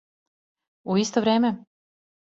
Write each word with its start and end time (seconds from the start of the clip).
У 0.93 0.97
исто 1.03 1.25
време? 1.27 1.55